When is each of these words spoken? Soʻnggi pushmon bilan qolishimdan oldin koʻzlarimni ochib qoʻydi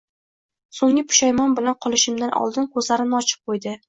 Soʻnggi 0.77 1.03
pushmon 1.11 1.53
bilan 1.59 1.77
qolishimdan 1.87 2.33
oldin 2.39 2.67
koʻzlarimni 2.79 3.17
ochib 3.19 3.45
qoʻydi 3.53 3.75